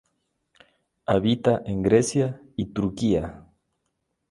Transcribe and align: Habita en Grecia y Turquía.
Habita 1.05 1.61
en 1.63 1.83
Grecia 1.83 2.41
y 2.55 2.73
Turquía. 2.73 3.45